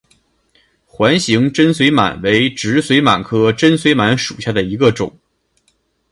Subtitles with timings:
[0.87, 5.15] 环形真绥螨为植绥螨科真绥螨属下的一个种。